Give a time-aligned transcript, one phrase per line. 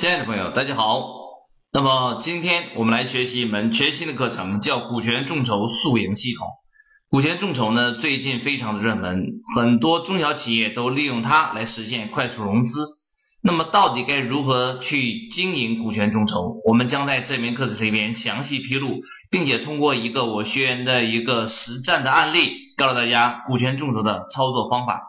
[0.00, 1.04] 亲爱的朋友，大家好。
[1.74, 6.48] 那么今天我们来学习一门全新的课程，叫股权众筹速赢系统。
[7.10, 12.86] 股权众筹呢，最近非常的热门，很多中小企业都利用它来实现快速融资。
[13.42, 16.62] 那么到底该如何去经营股权众筹？
[16.64, 25.02] 我们将在这门课程里边详细披露，并且通过一个我学员的一个实战的案例，告诉大家股权众筹的操作方法。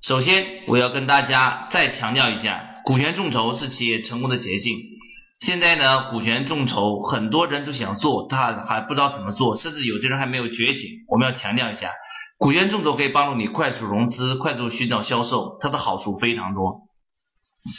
[0.00, 2.64] 首先，我要跟大家再强调一下。
[2.88, 4.78] 股权众筹是企业成功的捷径。
[5.42, 10.88] 现在呢，股权众筹很多人都想做，他还不知道怎么做，甚至有些人还没有觉醒。
[11.10, 11.90] 我们要强调一下，
[12.38, 16.88] 股权众筹可以帮助你快速融资、快速寻找销售，它的好处非常多。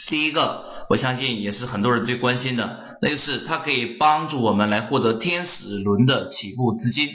[0.06, 7.08] 第一个，我相信也是很多人最关心的，那就是它可以帮助我们来获得天使轮的起步资金。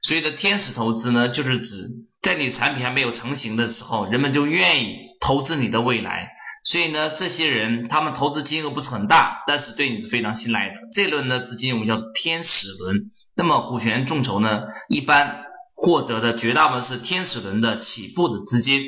[0.00, 1.86] 所谓的天使投资呢，就是指
[2.22, 6.30] 在你产品还没有成型的时候，人们就愿意投资你的未来。
[6.62, 10.76] 所以呢，这些人他们投资金额不是很大，但是对你是非常信赖的。
[10.92, 13.10] 这轮的资金我们叫天使轮。
[13.34, 18.80] 那么股权众筹呢，一般获得的绝大部分是天使轮的起步的资金。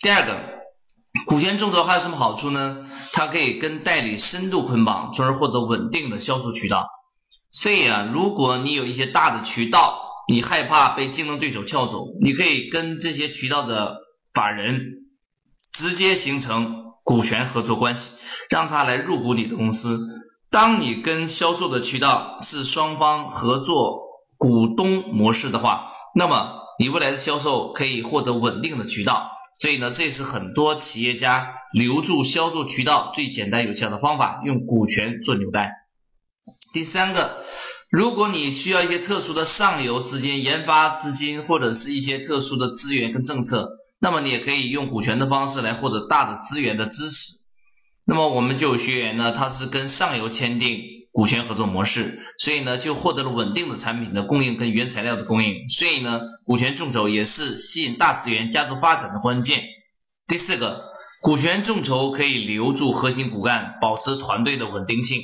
[0.00, 0.40] 第二个，
[1.26, 2.88] 股权众筹还有什么好处呢？
[3.12, 6.86] 它可以跟代理深度捆绑，从而获得稳定的销售渠道。
[7.50, 13.98] 所以啊，如果你有一些大的渠道，你害怕被竞争对手撬走，你可以跟这些渠道的
[14.32, 14.80] 法人。
[15.82, 18.12] 直接形成股权合作关系，
[18.48, 19.98] 让他来入股你的公司。
[20.48, 23.98] 当你跟销售的渠道是双方合作
[24.38, 29.32] 股东模式的话，那么你未来的销售可以获得稳定的渠道。
[29.60, 35.72] 所以呢，这是很多企业家留住销售渠道最简单有效的方法，用股权做纽带。
[36.72, 37.42] 第三个，
[37.90, 43.68] 如果你需要一些特殊的上游资金、研发资金，或者是一些特殊的资源跟政策。
[44.02, 47.34] 那么你也可以用股权的方式来获得大的资源的支持。
[48.04, 50.80] 那么我们就有学员呢，他是跟上游签订
[51.12, 55.68] 股权合作模式，所以呢就获得了稳定的产品的供应跟原材料的供应。
[55.68, 59.62] 所以呢，股权众筹也是吸引大资源加速发展的关键。
[60.26, 60.86] 第四个，
[61.22, 65.22] 股权众筹可以留住核心骨干，保持团队的稳定性。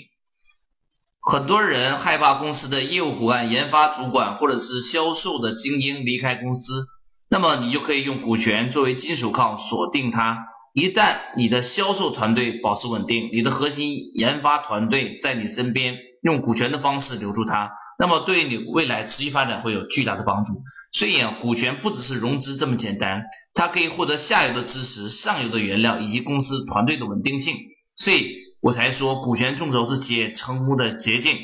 [1.21, 6.87] 很多人害怕公司的业务骨干、研发主管或者是销售的精英离开公司。
[7.31, 10.47] 那么你就可以用股权作为金属铐锁定它。
[10.73, 20.53] 一旦你的销售团队保持稳定，你的核心研发团队在你身边，用股权的方式留住它，那么对于你未来持续发展会有巨大的帮助。
[20.93, 23.25] 所以啊，股权不只是融资这么简单，
[23.55, 27.57] 它可以获得下游的支持、上游的原料以及公司团队的稳定性。
[27.97, 31.37] 所以我才说，股权众筹是企业成功的捷径。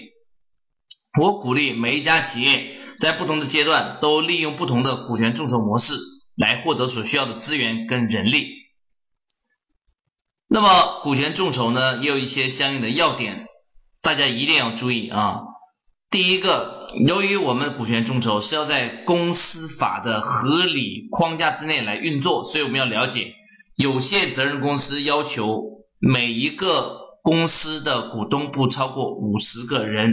[1.21, 2.79] 我鼓励每一家企业。
[3.05, 5.93] 在不同的阶段，都利用不同的股权众筹模式
[6.37, 8.49] 来获得所需要的资源跟人力。
[10.49, 13.45] 那么，股权众筹呢，也有一些相应的要点，
[14.01, 15.43] 大家一定要注意啊。
[16.09, 23.35] 第一个，由于我们股权众筹是要在公司法的合理框架之内来运作，所以我们要了解，
[23.77, 30.11] 有限责任公司要求每一个公司的股东不超过五十个人。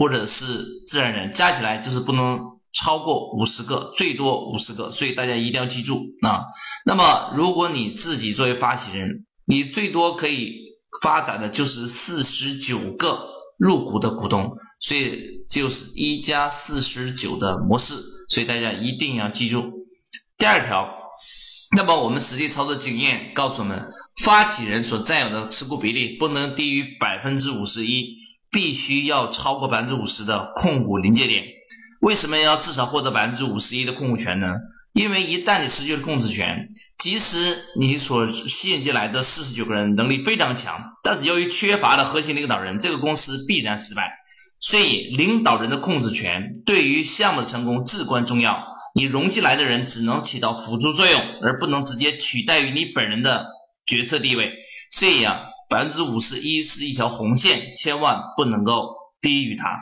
[0.00, 2.40] 或者是自然人加起来就是不能
[2.72, 6.46] 超过五十个，最多五十个，所以大家一定要记住啊。
[6.86, 10.54] 那么如果你自己作为发起人，你最多可以
[11.02, 13.28] 发展的就是四十九个
[13.58, 17.96] 入股的股东，所以就是一加四十九的模式，
[18.30, 19.86] 所以大家一定要记住。
[20.38, 20.88] 第二条，
[21.76, 23.90] 那么我们实际操作经验告诉我们，
[24.24, 28.16] 发起人所占有的持股比例不能低于百分之五十一。
[28.50, 31.44] 必须要超过百分之五十的控股临界点。
[32.00, 34.54] 为什么要至少获得百分之五十一的控股权呢？
[34.92, 36.66] 因为一旦你失去了控制权，
[36.98, 44.18] 即使你所吸引进来的四十九个人能力非常强，但是由于缺乏了核心领导人，这个公司必然失败。
[44.58, 48.64] 所以，领导人的控制权对于项目的成功至关重要。
[48.94, 53.46] 你融进来的人只能起到辅助作用，而不能直接取代于你本人的
[53.86, 54.54] 决策地位。
[54.90, 55.49] 所以啊。
[55.70, 59.78] 百分之五十一是一条红线，千万不能够低于它。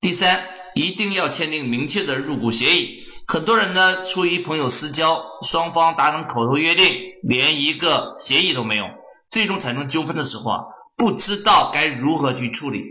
[0.00, 0.44] 第三，
[0.74, 3.04] 一定要签订明确的入股协议。
[3.28, 6.92] 很多人呢，出于朋友私交，双方达成口头约定，
[7.22, 8.86] 连一个协议都没有，
[9.30, 10.64] 最终产生纠纷的时候啊，
[10.96, 12.82] 不知道该如何去处理。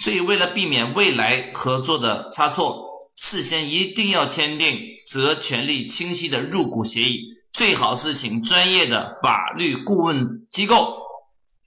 [0.00, 11.01] 所以，为了避免未来合作的差错，事先一定要签订责权利清晰的入股协议，最好是请专业的法律顾问机构。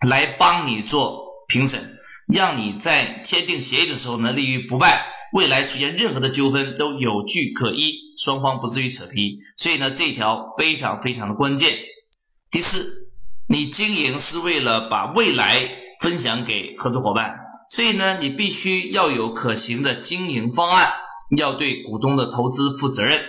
[0.08, 1.82] 来帮你做评审，
[2.28, 9.38] 让你在签订协议的时候呢立于不败，未来出现任何的纠纷都有据可依，双方不至于扯皮。
[9.56, 11.78] 所以呢，这一条非常非常的关键。
[12.50, 13.12] 第四，
[13.48, 15.70] 你经营是为了把未来
[16.00, 17.38] 分享给合作伙伴，
[17.70, 20.90] 所以呢，你必须要有可行的经营方案，
[21.38, 23.22] 要对股东的投资负责任。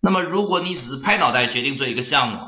[0.00, 2.38] 那么，如果你只是拍脑袋决定做一个项目，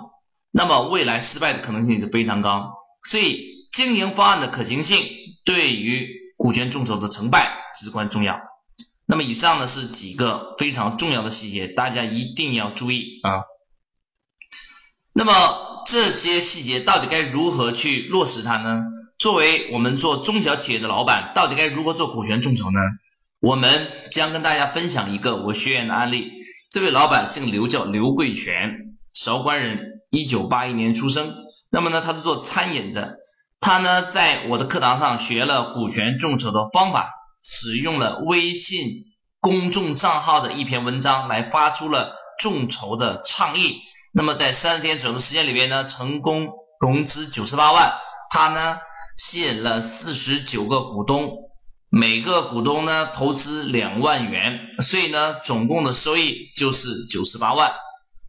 [0.50, 2.72] 那么未来失败的可能性就非常高。
[3.02, 5.06] 所以，经营方案的可行性
[5.44, 8.40] 对于股权众筹的成败至关重要。
[9.06, 13.44] 那么，以上呢是几个非常重要的细节，大家一定要注意啊。
[15.12, 18.82] 那么这些细节到底该如何去落实它呢？
[19.16, 22.80] 作为我们做中小企业的老板，到底该如何做股权众筹呢？
[23.38, 26.32] 我们将跟大家分享一个我学员的案例。
[26.72, 31.32] 这位老板姓刘，叫刘贵全，韶关人，一九八一年出生。
[31.70, 33.18] 那么呢，他是做餐饮的。
[33.60, 37.10] 他呢，在我的课堂上学了股权众筹的方法，
[37.42, 38.88] 使用了微信
[39.40, 43.80] 公众账号的一篇文章来发出了众筹的倡议。
[44.12, 46.48] 那么在三十天左右的时间里边呢，成功
[46.80, 47.92] 融资九十八万。
[48.30, 48.78] 他呢
[49.16, 51.32] 吸引了四十九个股东，
[51.88, 57.72] 每个股东呢投资两万元，所以呢总共的收益就是九十八万。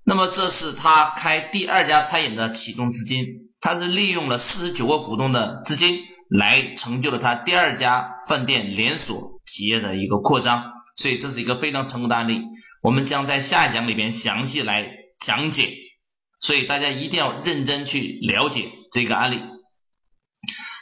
[0.03, 12.41] 那么这是他开第二家餐饮的启动资金，他是利用了四十九个股东的资金来成就了他第二家饭店连锁企业的一个扩张，所以这是一个非常成功的案例。
[12.81, 14.95] 我们将在下一讲里边详细来。
[15.19, 15.73] 讲解，
[16.39, 19.41] 所以大家一定要认真去了解这个案例。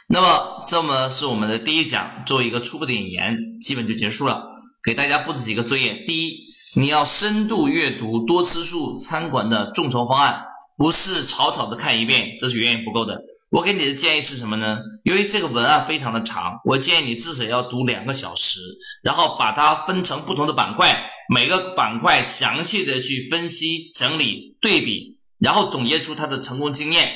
[0.08, 4.46] 那么，这么是我们的第一讲，做一个初步的引言，基本就结束了。
[4.84, 6.38] 给大家布置几个作业：第一，
[6.76, 10.44] 你要深度阅读多吃素餐馆的众筹方案，
[10.78, 13.20] 不是草草的看一遍，这是远远不够的。
[13.50, 14.78] 我给你的建议是什么呢？
[15.02, 18.60] 由于这个文案非常的长，我建议你至少要读两个小时，
[19.02, 21.10] 然后把它分成不同的板块。
[21.30, 27.12] 每个板块详细的去分析、整理、对比，然后总结出它的成功经验，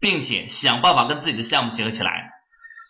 [0.00, 2.30] 并且想办法跟自己的项目结合起来。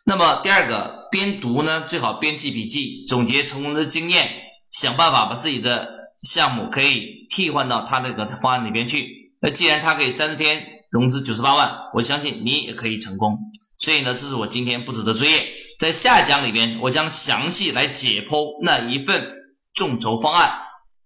[0.06, 4.30] 那么第二个，边读呢最好边记笔记，总结成功的经验，
[4.70, 9.21] 想办法把自己的项目可以替换到他那个方案里边去。
[9.42, 13.38] 那既然他可以三十天融资九十八万，我相信你也可以成功。
[13.76, 19.42] 所以呢，这是我今天布置的作业，在下一讲里边，我将详细来解剖那一份。
[19.74, 20.52] 众筹方案，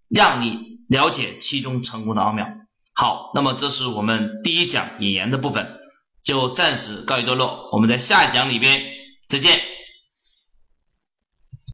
[0.08, 2.48] 让你了解其中成功的奥妙。
[2.96, 5.72] 好，那么这是我们第一讲引言的部分，
[6.20, 7.70] 就暂时告一段落。
[7.70, 8.82] 我们在下一讲里边
[9.28, 9.60] 再见。